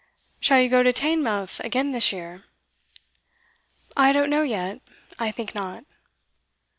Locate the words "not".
5.53-5.85